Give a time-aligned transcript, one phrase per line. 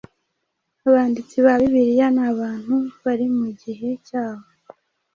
[0.87, 4.47] Abanditsi ba Bibiliya, ni abantu bari mu gihe cyabo,